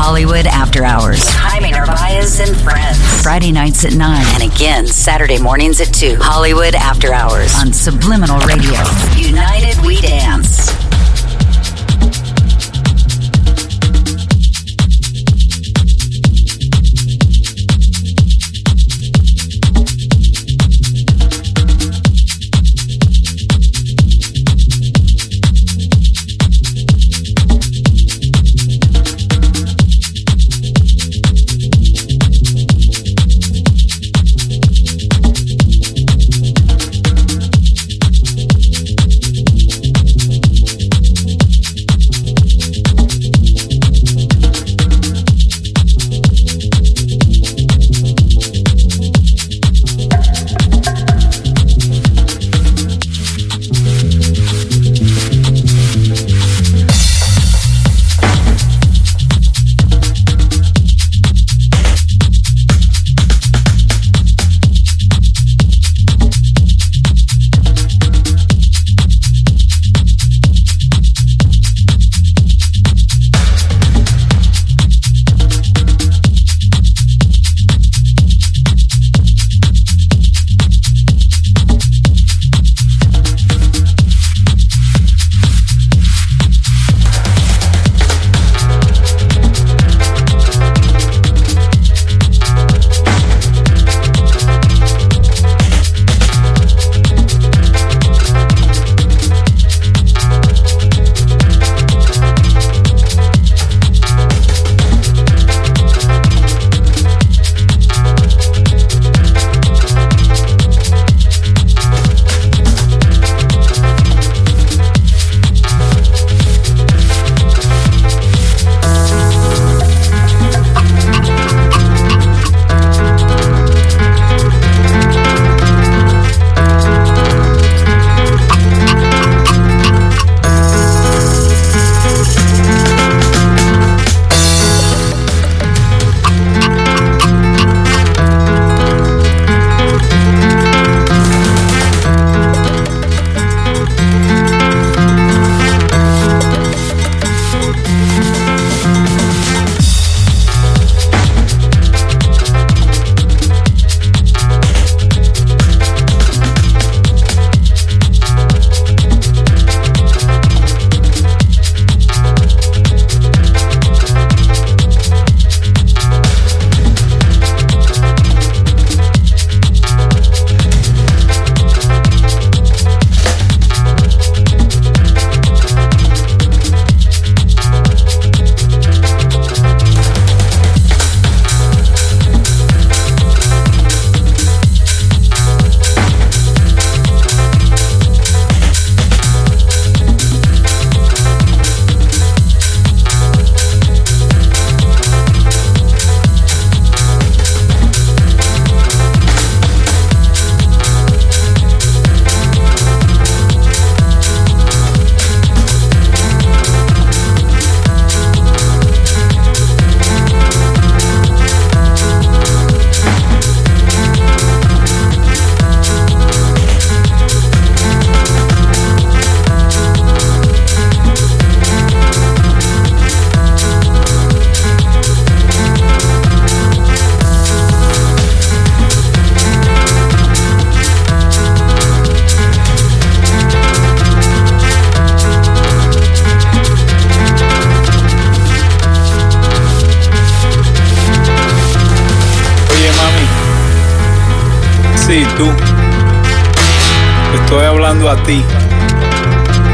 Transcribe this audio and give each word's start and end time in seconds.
Hollywood 0.00 0.46
After 0.46 0.84
Hours. 0.84 1.24
Jaime 1.28 1.72
Narvaez 1.72 2.38
and 2.38 2.56
friends. 2.60 3.20
Friday 3.20 3.50
nights 3.50 3.84
at 3.84 3.94
9 3.94 4.26
and 4.40 4.44
again 4.44 4.86
Saturday 4.86 5.40
mornings 5.40 5.80
at 5.80 5.92
2. 5.92 6.16
Hollywood 6.20 6.76
After 6.76 7.12
Hours 7.12 7.52
on 7.58 7.72
Subliminal 7.72 8.38
Radio. 8.46 8.78
United 9.16 9.84
We 9.84 10.00
Dance. 10.00 10.67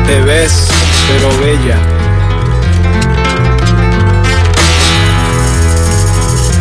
Te 0.06 0.20
ves, 0.20 0.68
pero 1.08 1.28
bella. 1.40 1.78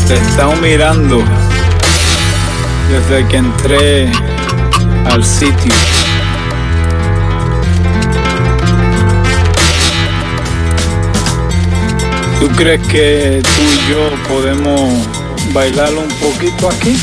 Te 0.07 0.13
he 0.15 0.17
mirando 0.61 1.21
desde 2.89 3.27
que 3.27 3.37
entré 3.37 4.11
al 5.11 5.25
sitio. 5.25 5.73
¿Tú 12.39 12.47
crees 12.55 12.87
que 12.87 13.41
tú 13.43 13.61
y 13.61 13.91
yo 13.91 14.33
podemos 14.33 15.07
bailar 15.53 15.93
un 15.93 16.07
poquito 16.19 16.69
aquí? 16.69 16.97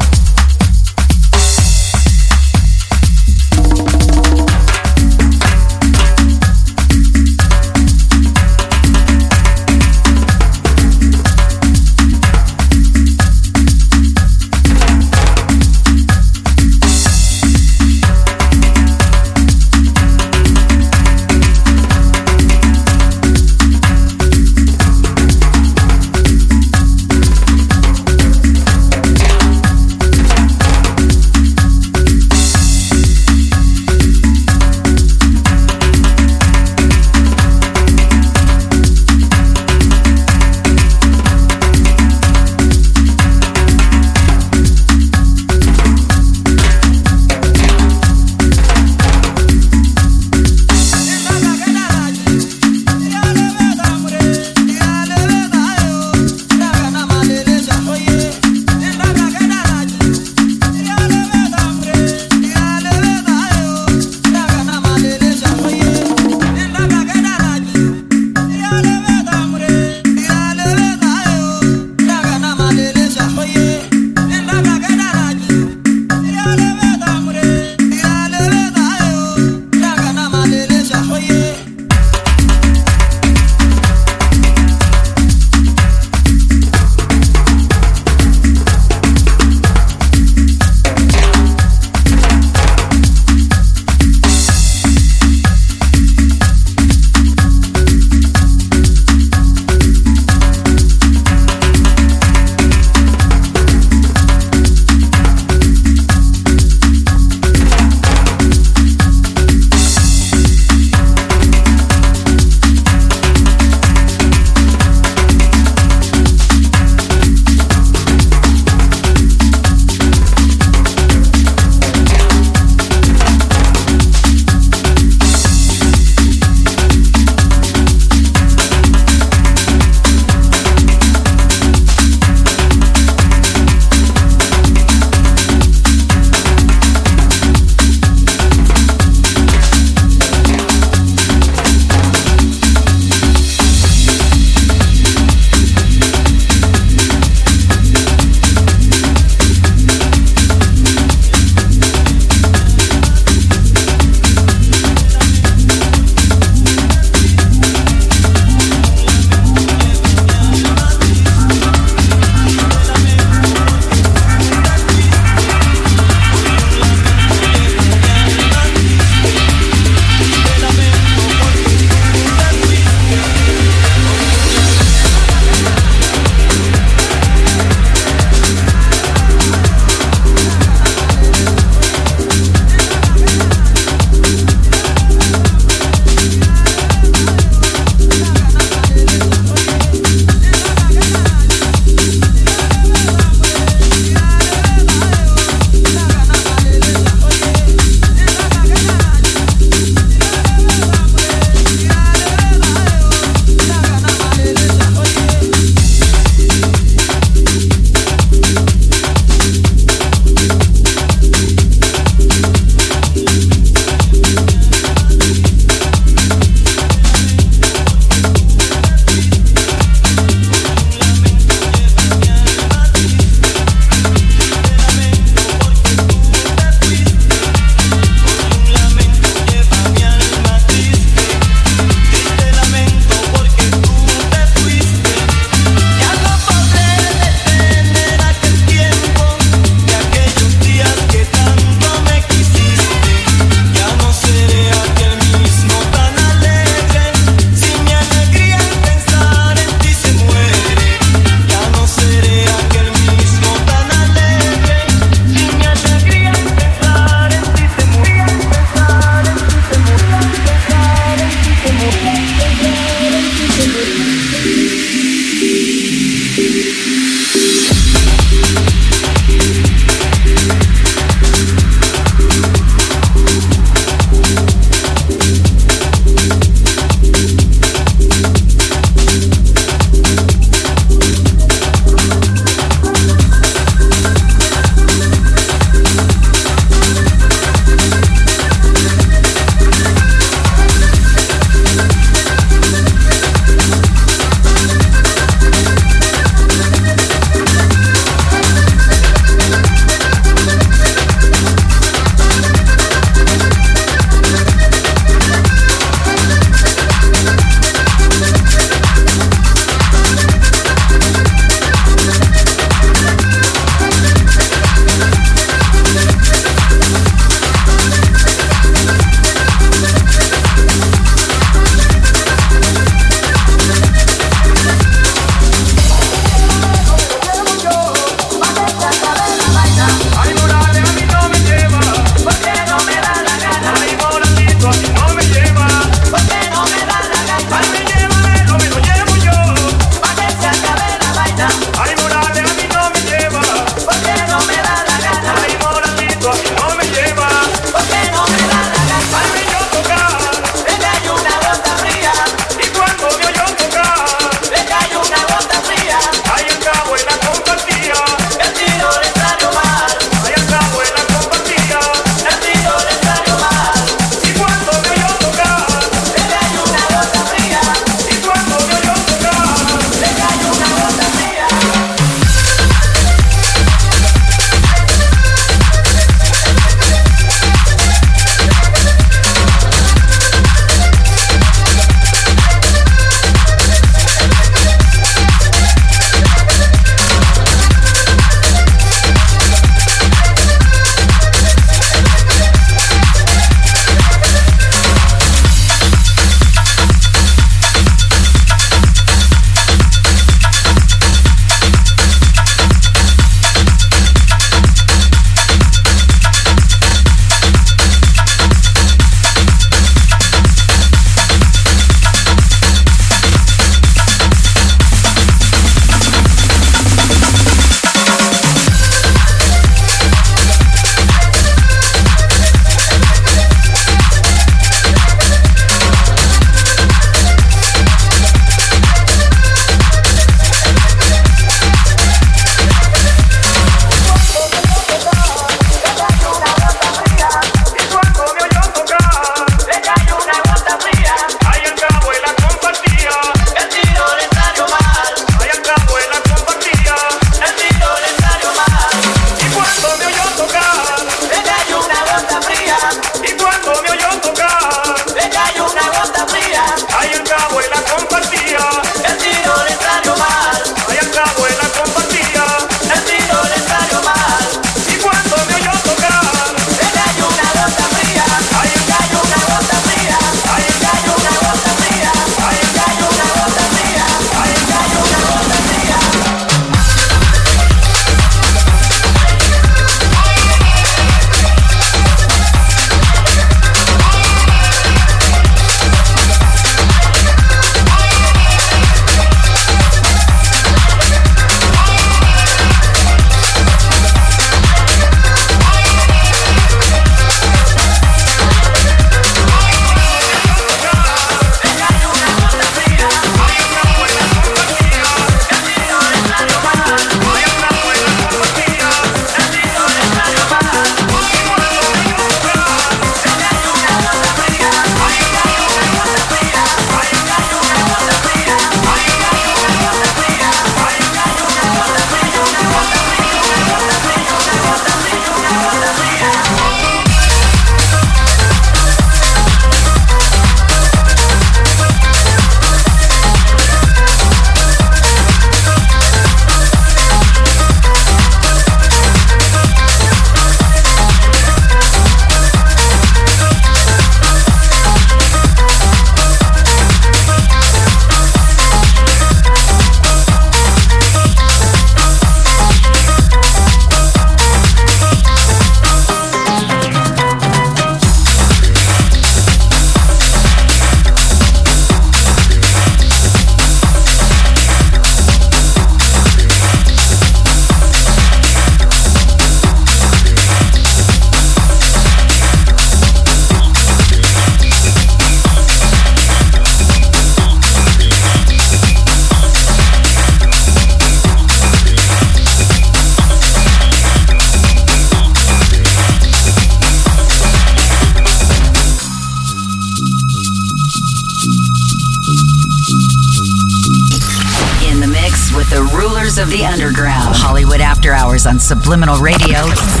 On 598.51 598.59
Subliminal 598.59 599.17
Radio. 599.21 600.00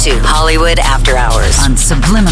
2. 0.00 0.12
Hollywood 0.22 0.78
After 0.78 1.14
Hours 1.14 1.58
on 1.62 1.76
Subliminal 1.76 2.29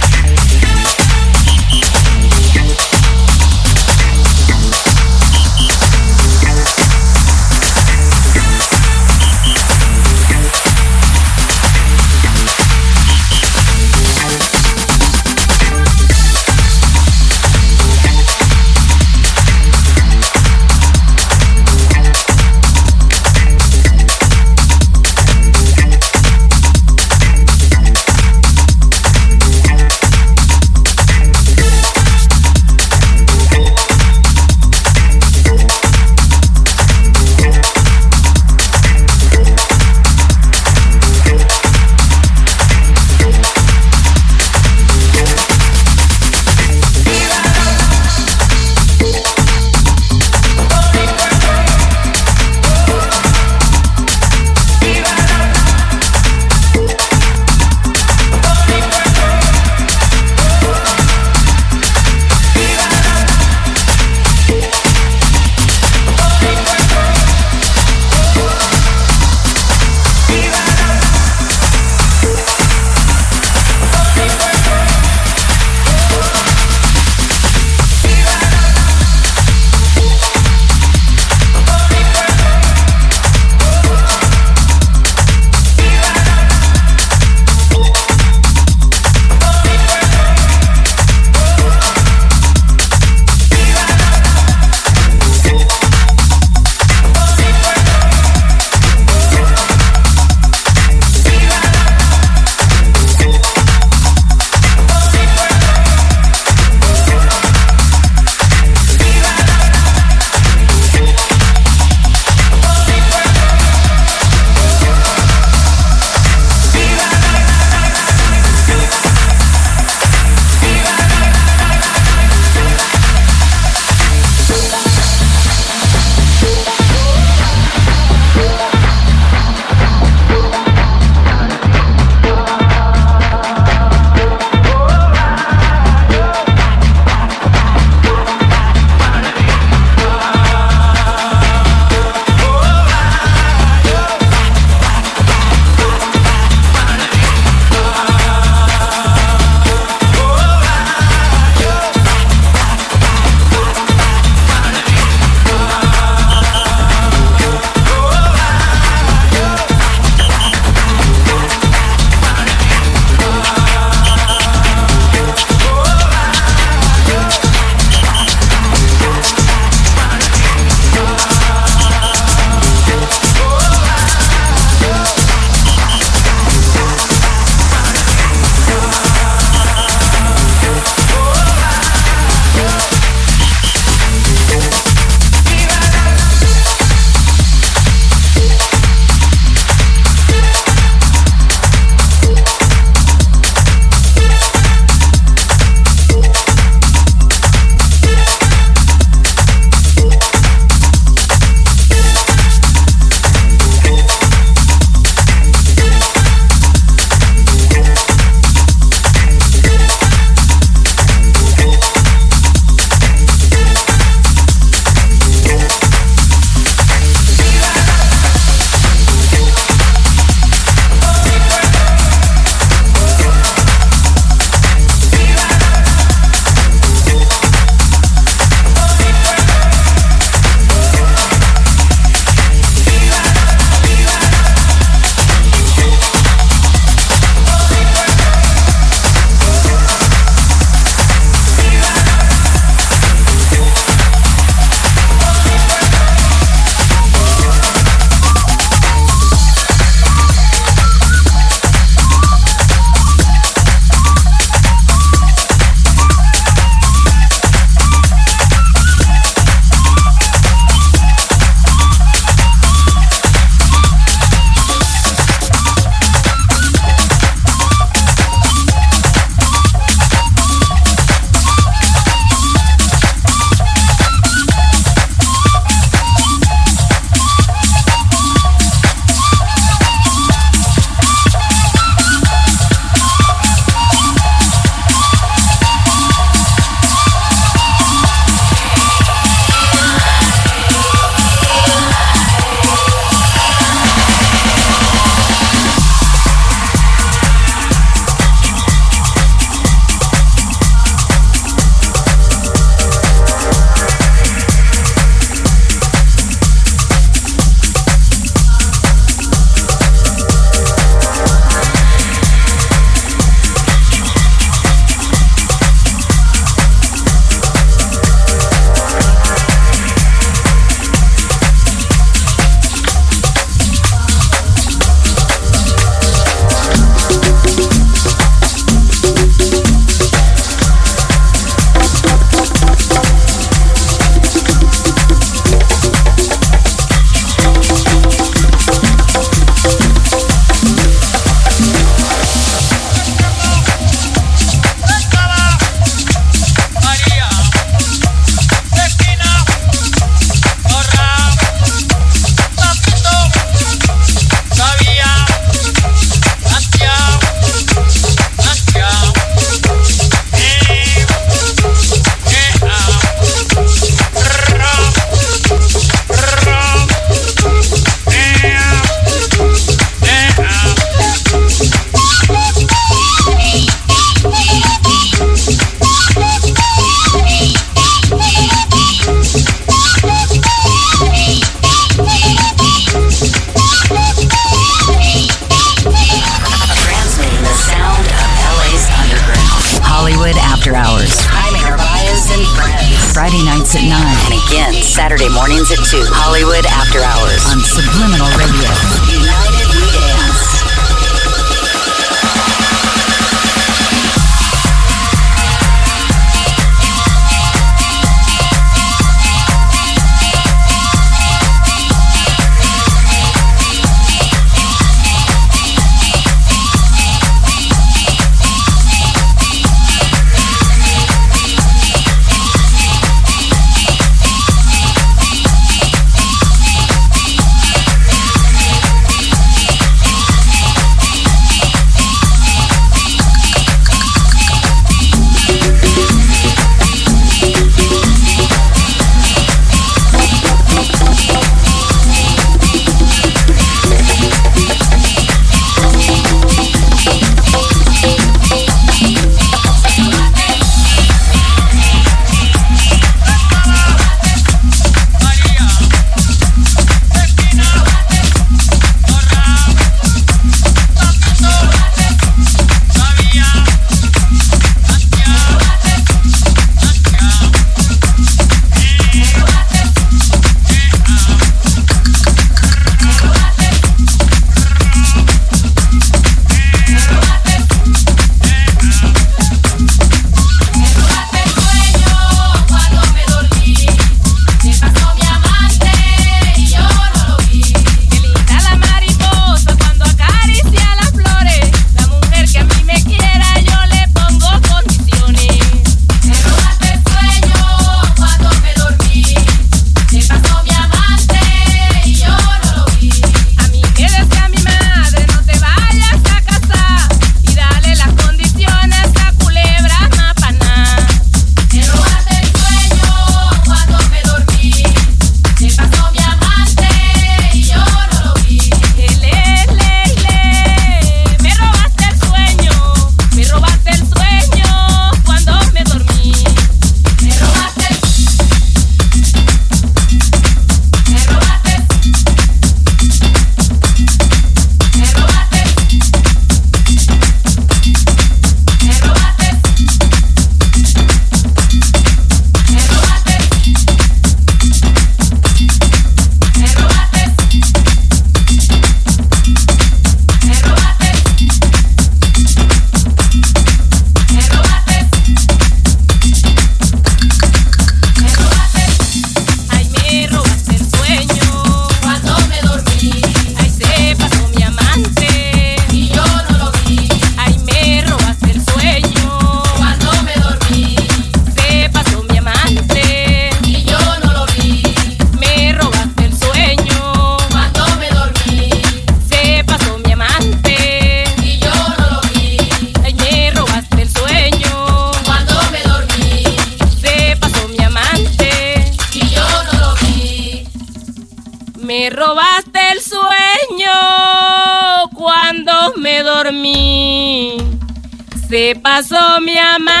Se 598.71 598.75
pasó 598.77 599.41
mi 599.41 599.57
amante 599.57 600.00